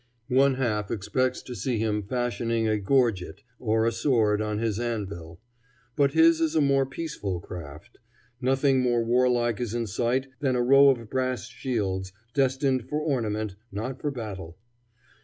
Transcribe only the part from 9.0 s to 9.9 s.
warlike is in